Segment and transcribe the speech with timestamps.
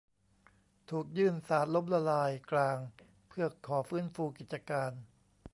[0.89, 2.77] ถูกยื่นศาลล้มละลายกลาง
[3.27, 4.91] เพื่อขอฟื้นฟูกิจการ